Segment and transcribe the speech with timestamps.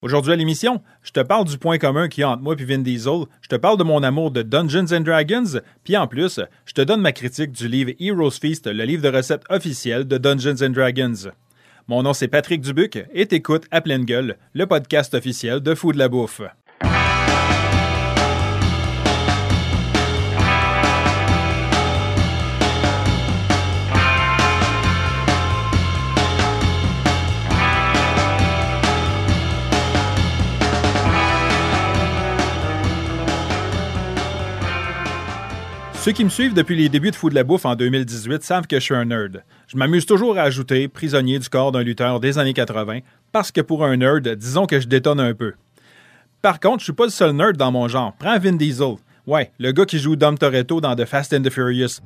[0.00, 2.64] Aujourd'hui à l'émission, je te parle du point commun qu'il y a entre moi et
[2.64, 6.38] Vin Diesel, je te parle de mon amour de Dungeons and Dragons, puis en plus,
[6.66, 10.16] je te donne ma critique du livre Heroes Feast, le livre de recettes officiel de
[10.16, 11.32] Dungeons and Dragons.
[11.88, 15.92] Mon nom c'est Patrick Dubuc et t'écoutes à pleine gueule, le podcast officiel de Fou
[15.92, 16.42] de la bouffe.
[36.00, 38.66] Ceux qui me suivent depuis les débuts de Fou de la Bouffe en 2018 savent
[38.68, 39.42] que je suis un nerd.
[39.66, 43.00] Je m'amuse toujours à ajouter prisonnier du corps d'un lutteur des années 80
[43.32, 45.54] parce que pour un nerd, disons que je détonne un peu.
[46.40, 48.14] Par contre, je suis pas le seul nerd dans mon genre.
[48.16, 48.94] Prends Vin Diesel.
[49.26, 52.00] Ouais, le gars qui joue Dom Toretto dans The Fast and the Furious.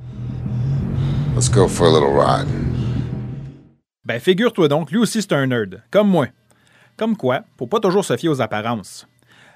[1.37, 2.48] Let's go for a little ride.
[4.04, 6.29] Ben figure-toi donc, lui aussi c'est un nerd, comme moi.
[6.96, 9.06] Comme quoi, faut pas toujours se fier aux apparences.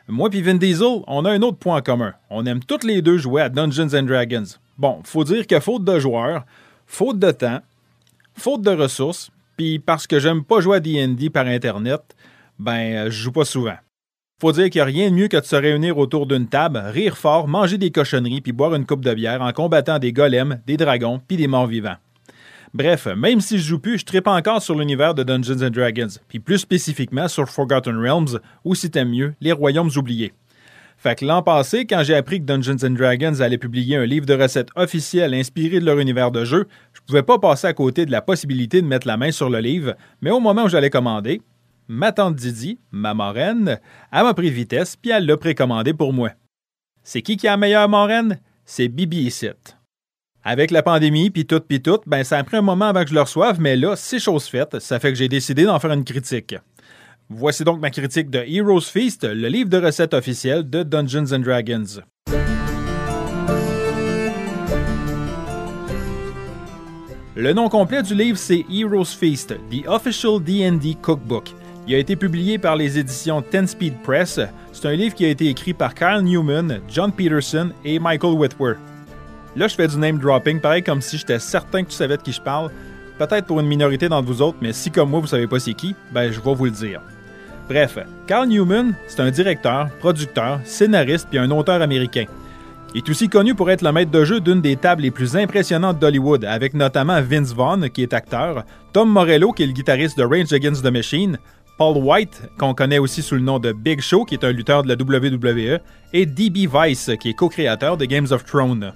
[0.09, 2.15] Moi et Vin Diesel, on a un autre point en commun.
[2.31, 4.45] On aime toutes les deux jouer à Dungeons and Dragons.
[4.79, 6.45] Bon, faut dire que faute de joueurs,
[6.87, 7.61] faute de temps,
[8.35, 12.03] faute de ressources, puis parce que j'aime pas jouer à D&D par Internet,
[12.57, 13.77] ben, je joue pas souvent.
[14.41, 16.79] Faut dire qu'il n'y a rien de mieux que de se réunir autour d'une table,
[16.79, 20.61] rire fort, manger des cochonneries puis boire une coupe de bière en combattant des golems,
[20.67, 21.97] des dragons puis des morts vivants.
[22.77, 26.41] Bref, même si je joue plus, je tripe encore sur l'univers de Dungeons Dragons, puis
[26.41, 30.35] plus spécifiquement sur Forgotten Realms, ou si t'aimes mieux, les Royaumes oubliés.
[30.99, 34.35] Fait que l'an passé, quand j'ai appris que Dungeons Dragons allait publier un livre de
[34.35, 38.11] recettes officiel inspiré de leur univers de jeu, je pouvais pas passer à côté de
[38.11, 41.41] la possibilité de mettre la main sur le livre, mais au moment où j'allais commander,
[41.89, 43.81] ma tante Didi, ma marraine,
[44.13, 46.33] elle m'a pris vitesse, puis elle l'a précommandé pour moi.
[47.03, 48.39] C'est qui qui a la meilleure marraine?
[48.67, 49.49] C'est Bibi ici.
[50.49, 53.09] Avec la pandémie, puis tout, puis tout, ben ça a pris un moment avant que
[53.09, 55.91] je le reçoive, mais là, c'est chose faite, ça fait que j'ai décidé d'en faire
[55.91, 56.55] une critique.
[57.29, 61.41] Voici donc ma critique de Heroes Feast, le livre de recettes officiel de Dungeons and
[61.41, 62.01] Dragons.
[67.35, 71.51] Le nom complet du livre, c'est Heroes Feast, The Official D&D Cookbook.
[71.89, 74.39] Il a été publié par les éditions Ten Speed Press.
[74.73, 78.75] C'est un livre qui a été écrit par Kyle Newman, John Peterson et Michael Whitwer.
[79.57, 82.23] Là, je fais du name dropping, pareil comme si j'étais certain que tu savais de
[82.23, 82.71] qui je parle.
[83.19, 85.73] Peut-être pour une minorité d'entre vous autres, mais si comme moi vous savez pas c'est
[85.73, 87.01] qui, ben je vais vous le dire.
[87.67, 92.27] Bref, Carl Newman, c'est un directeur, producteur, scénariste puis un auteur américain.
[92.95, 95.37] Il est aussi connu pour être le maître de jeu d'une des tables les plus
[95.37, 100.19] impressionnantes d'Hollywood, avec notamment Vince Vaughn, qui est acteur, Tom Morello, qui est le guitariste
[100.19, 101.39] de Rage Against the Machine,
[101.79, 104.83] Paul White, qu'on connaît aussi sous le nom de Big Show, qui est un lutteur
[104.83, 105.79] de la WWE,
[106.13, 106.73] et D.B.
[106.73, 108.93] Weiss, qui est co-créateur de Games of Thrones.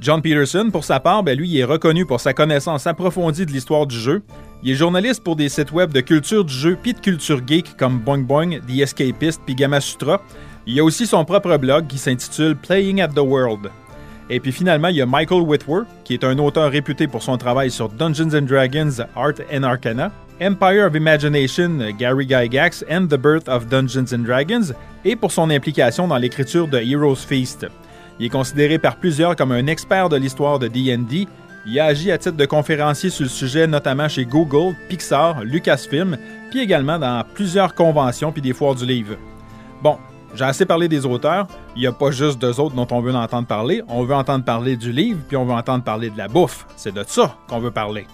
[0.00, 3.84] John Peterson, pour sa part, ben lui, est reconnu pour sa connaissance approfondie de l'histoire
[3.84, 4.22] du jeu.
[4.62, 7.76] Il est journaliste pour des sites web de culture du jeu puis de culture geek
[7.76, 10.22] comme Boing Boing, The Escapist puis Gamma Sutra.
[10.66, 13.70] Il a aussi son propre blog qui s'intitule Playing at the World.
[14.30, 17.36] Et puis finalement, il y a Michael Whitwer, qui est un auteur réputé pour son
[17.36, 23.48] travail sur Dungeons Dragons, Art and Arcana, Empire of Imagination, Gary Gygax and the Birth
[23.48, 24.72] of Dungeons Dragons,
[25.04, 27.66] et pour son implication dans l'écriture de Heroes Feast.
[28.18, 31.28] Il est considéré par plusieurs comme un expert de l'histoire de D&D.
[31.66, 36.16] Il a agi à titre de conférencier sur le sujet notamment chez Google, Pixar, Lucasfilm,
[36.50, 39.16] puis également dans plusieurs conventions puis des foires du livre.
[39.82, 39.98] Bon,
[40.34, 41.46] j'ai assez parlé des auteurs,
[41.76, 44.44] il n'y a pas juste deux autres dont on veut entendre parler, on veut entendre
[44.44, 46.66] parler du livre, puis on veut entendre parler de la bouffe.
[46.76, 48.06] C'est de ça qu'on veut parler.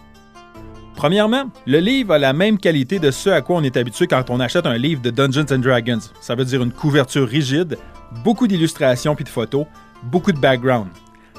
[0.94, 4.30] Premièrement, le livre a la même qualité de ce à quoi on est habitué quand
[4.30, 5.98] on achète un livre de Dungeons Dragons.
[6.20, 7.78] Ça veut dire une couverture rigide,
[8.22, 9.66] beaucoup d'illustrations puis de photos,
[10.04, 10.88] beaucoup de background.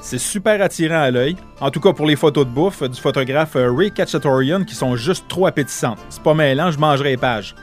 [0.00, 3.56] C'est super attirant à l'œil, en tout cas pour les photos de bouffe du photographe
[3.56, 5.98] Ray Cacciatorian qui sont juste trop appétissantes.
[6.10, 7.54] C'est pas mêlant, je mangerai les pages.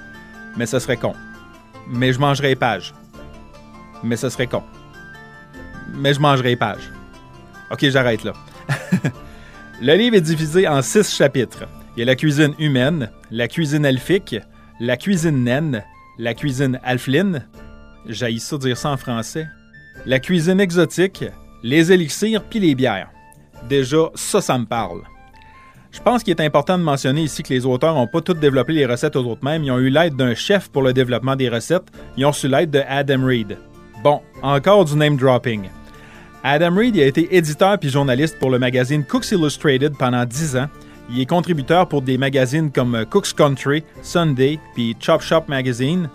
[0.58, 1.14] Mais ce serait con.
[1.88, 2.94] Mais je mangerai les pages.
[4.04, 4.64] Mais ce serait con.
[5.94, 6.92] Mais je mangerai les pages.
[7.72, 8.34] Ok, j'arrête là.
[9.82, 11.66] Le livre est divisé en six chapitres.
[11.96, 14.36] Il y a la cuisine humaine, la cuisine elfique,
[14.80, 15.84] la cuisine naine,
[16.18, 17.48] la cuisine alfline.
[18.08, 19.48] J'haïs ça dire ça en français
[20.06, 21.26] la cuisine exotique,
[21.64, 23.10] les élixirs puis les bières.
[23.70, 25.02] Déjà, ça, ça me parle.
[25.92, 28.74] Je pense qu'il est important de mentionner ici que les auteurs n'ont pas tous développé
[28.74, 29.64] les recettes aux autres mêmes.
[29.64, 31.92] Ils ont eu l'aide d'un chef pour le développement des recettes.
[32.18, 33.58] Ils ont reçu l'aide de Adam Reed.
[34.04, 35.70] Bon, encore du name dropping.
[36.44, 40.68] Adam Reed a été éditeur puis journaliste pour le magazine Cooks Illustrated pendant 10 ans.
[41.12, 46.10] Il est contributeur pour des magazines comme Cook's Country, Sunday puis Chop Shop Magazine.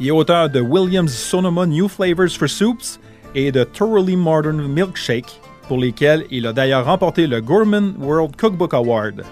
[0.00, 2.98] Il est auteur de Williams Sonoma New Flavors for Soups
[3.34, 8.74] et de Thoroughly Modern Milkshake, pour lesquels il a d'ailleurs remporté le Gourmand World Cookbook
[8.74, 9.24] Award.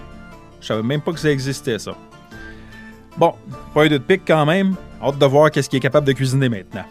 [0.59, 1.95] Je savais même pas que ça existait, ça.
[3.17, 3.33] Bon,
[3.73, 4.75] pas de pique quand même.
[5.03, 6.85] Hâte de voir qu'est-ce qu'il est capable de cuisiner maintenant.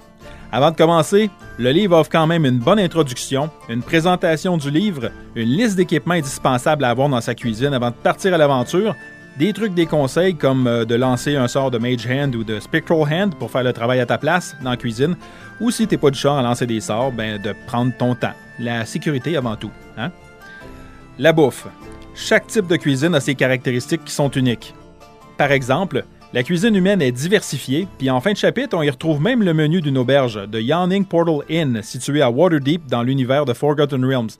[0.52, 5.10] Avant de commencer, le livre offre quand même une bonne introduction, une présentation du livre,
[5.36, 8.96] une liste d'équipements indispensables à avoir dans sa cuisine avant de partir à l'aventure,
[9.38, 12.60] des trucs, des conseils comme euh, de lancer un sort de Mage Hand ou de
[12.60, 15.16] Spectral Hand pour faire le travail à ta place dans la cuisine,
[15.60, 18.34] ou si t'es pas du genre à lancer des sorts, ben de prendre ton temps.
[18.58, 19.70] La sécurité avant tout.
[19.96, 20.10] Hein?
[21.18, 21.66] La bouffe.
[22.14, 24.74] Chaque type de cuisine a ses caractéristiques qui sont uniques.
[25.38, 29.20] Par exemple, la cuisine humaine est diversifiée, puis en fin de chapitre, on y retrouve
[29.20, 33.52] même le menu d'une auberge, de Yawning Portal Inn, située à Waterdeep dans l'univers de
[33.52, 34.30] Forgotten Realms.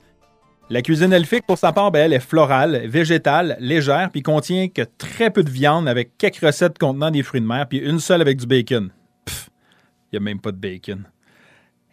[0.71, 4.83] La cuisine elfique, pour sa part, ben, elle est florale, végétale, légère, puis contient que
[4.97, 8.21] très peu de viande avec quelques recettes contenant des fruits de mer, puis une seule
[8.21, 8.89] avec du bacon.
[9.25, 11.03] Pfff, il n'y a même pas de bacon.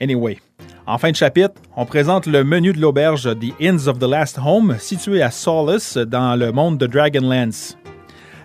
[0.01, 0.39] Anyway,
[0.87, 4.39] en fin de chapitre, on présente le menu de l'auberge The Inns of the Last
[4.39, 7.77] Home, située à Solace, dans le monde de Dragonlance.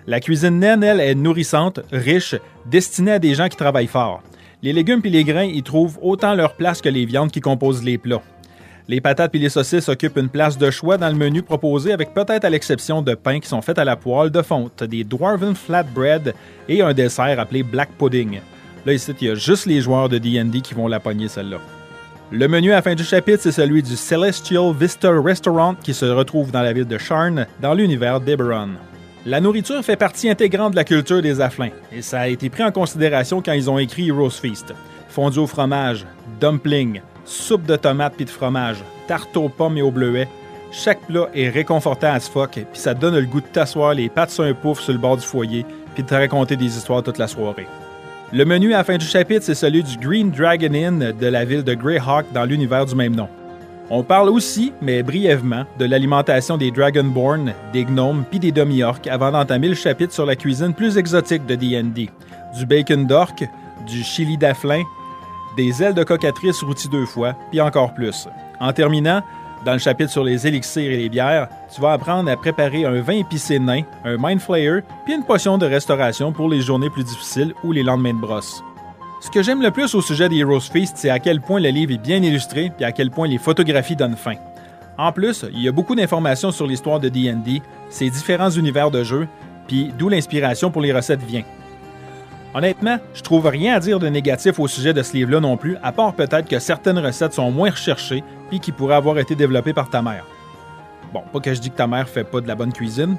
[0.08, 2.34] La cuisine naine, elle, est nourrissante, riche,
[2.66, 4.20] destinée à des gens qui travaillent fort.
[4.62, 7.84] Les légumes et les grains y trouvent autant leur place que les viandes qui composent
[7.84, 8.22] les plats.
[8.86, 12.12] Les patates et les saucisses occupent une place de choix dans le menu proposé avec
[12.12, 15.54] peut-être à l'exception de pains qui sont faits à la poêle de fonte, des Dwarven
[15.54, 16.34] Flatbread
[16.68, 18.40] et un dessert appelé Black Pudding.
[18.84, 21.56] Là, ici, il y a juste les joueurs de D&D qui vont la pogner, celle-là.
[22.30, 26.04] Le menu à la fin du chapitre, c'est celui du Celestial Vista Restaurant qui se
[26.04, 28.70] retrouve dans la ville de Sharn, dans l'univers d'Eberron.
[29.24, 32.62] La nourriture fait partie intégrante de la culture des Afflins, et ça a été pris
[32.62, 34.74] en considération quand ils ont écrit Heroes Feast.
[35.08, 36.04] Fondue au fromage,
[36.38, 40.28] dumpling, soupe de tomates puis de fromage, tarte aux pommes et aux bleuets.
[40.70, 44.08] Chaque plat est réconfortant à ce fuck, puis ça donne le goût de t'asseoir les
[44.08, 47.02] pattes sur un pouf sur le bord du foyer, puis de te raconter des histoires
[47.02, 47.66] toute la soirée.
[48.32, 51.44] Le menu à la fin du chapitre, c'est celui du Green Dragon Inn de la
[51.44, 53.28] ville de Greyhawk dans l'univers du même nom.
[53.90, 59.30] On parle aussi, mais brièvement, de l'alimentation des Dragonborn, des gnomes puis des demi-orques avant
[59.30, 62.08] d'entamer le chapitre sur la cuisine plus exotique de D&D.
[62.56, 63.44] Du bacon d'orque,
[63.86, 64.82] du chili d'aflin,
[65.56, 68.28] des ailes de cocatrice rôties deux fois, puis encore plus.
[68.60, 69.22] En terminant,
[69.64, 73.00] dans le chapitre sur les élixirs et les bières, tu vas apprendre à préparer un
[73.00, 77.04] vin épicé nain, un Mind Flayer, puis une potion de restauration pour les journées plus
[77.04, 78.62] difficiles ou les lendemains de brosse.
[79.20, 81.70] Ce que j'aime le plus au sujet des Heroes Feast, c'est à quel point le
[81.70, 84.36] livre est bien illustré et à quel point les photographies donnent faim.
[84.98, 89.02] En plus, il y a beaucoup d'informations sur l'histoire de D&D, ses différents univers de
[89.02, 89.26] jeu,
[89.66, 91.42] puis d'où l'inspiration pour les recettes vient.
[92.54, 95.76] Honnêtement, je trouve rien à dire de négatif au sujet de ce livre-là non plus,
[95.82, 99.72] à part peut-être que certaines recettes sont moins recherchées puis qui pourraient avoir été développées
[99.72, 100.24] par ta mère.
[101.12, 103.16] Bon, pas que je dis que ta mère fait pas de la bonne cuisine,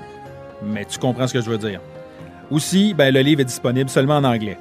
[0.64, 1.82] mais tu comprends ce que je veux dire.
[2.50, 4.58] Aussi, ben, le livre est disponible seulement en anglais.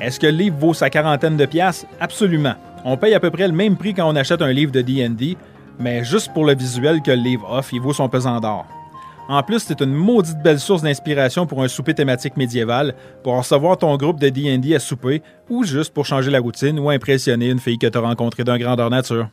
[0.00, 1.86] Est-ce que le livre vaut sa quarantaine de piastres?
[2.00, 2.54] Absolument.
[2.84, 5.36] On paye à peu près le même prix quand on achète un livre de D&D,
[5.78, 8.66] mais juste pour le visuel que le livre offre, il vaut son pesant d'or.
[9.28, 12.94] En plus, c'est une maudite belle source d'inspiration pour un souper thématique médiéval,
[13.24, 15.20] pour recevoir ton groupe de D&D à souper,
[15.50, 18.58] ou juste pour changer la routine ou impressionner une fille que tu as rencontrée d'un
[18.58, 19.28] grandeur nature.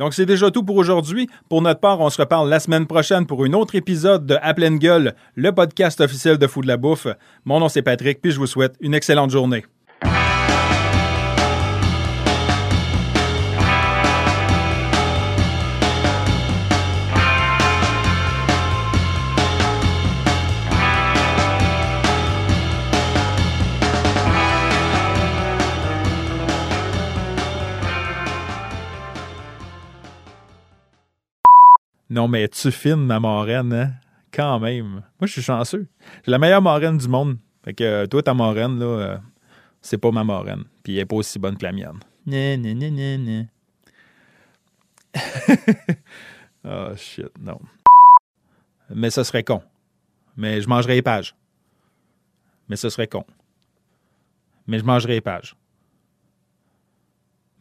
[0.00, 1.28] Donc c'est déjà tout pour aujourd'hui.
[1.48, 4.54] Pour notre part, on se reparle la semaine prochaine pour un autre épisode de À
[4.54, 7.06] pleine gueule, le podcast officiel de Fou de la bouffe.
[7.44, 9.64] Mon nom c'est Patrick, puis je vous souhaite une excellente journée.
[32.12, 33.94] Non, mais tu filmes ma marraine, hein?
[34.30, 34.84] Quand même.
[34.84, 35.86] Moi, je suis chanceux.
[36.24, 37.38] J'ai la meilleure marraine du monde.
[37.64, 39.18] Fait que euh, toi, ta marraine, là, euh,
[39.80, 40.64] c'est pas ma marraine.
[40.82, 42.00] Puis elle est pas aussi bonne que la mienne.
[42.26, 43.48] Né, né, né, né, né.
[46.64, 47.58] oh shit, non.
[48.90, 49.62] Mais ce serait con.
[50.36, 51.34] Mais je mangerais les pages.
[52.68, 53.24] Mais ce serait con.
[54.66, 55.56] Mais je mangerais les pages.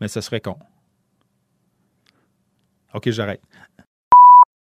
[0.02, 0.58] Mais ce serait con.
[2.94, 3.42] OK, j'arrête.